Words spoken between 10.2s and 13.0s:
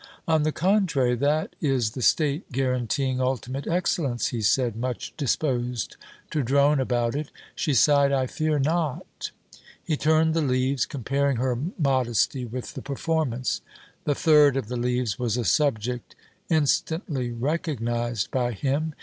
the leaves, comparing her modesty with the